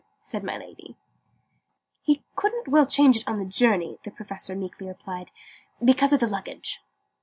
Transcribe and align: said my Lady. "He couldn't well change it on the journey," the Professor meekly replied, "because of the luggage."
said 0.23 0.43
my 0.43 0.57
Lady. 0.57 0.95
"He 2.01 2.23
couldn't 2.35 2.67
well 2.69 2.87
change 2.87 3.17
it 3.17 3.27
on 3.27 3.37
the 3.37 3.45
journey," 3.45 3.99
the 4.01 4.09
Professor 4.09 4.55
meekly 4.55 4.87
replied, 4.87 5.29
"because 5.79 6.11
of 6.11 6.21
the 6.21 6.27
luggage." 6.27 6.83